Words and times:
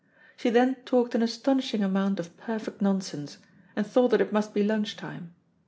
She 0.35 0.49
then 0.49 0.77
talked 0.83 1.13
an 1.13 1.21
astonishing 1.21 1.83
amount 1.83 2.19
of 2.19 2.35
perfect 2.35 2.81
nonsense, 2.81 3.37
and 3.75 3.85
thought 3.85 4.07
that 4.09 4.21
it 4.21 4.33
must 4.33 4.51
be 4.51 4.63
lunch 4.63 4.97
time. 4.97 5.35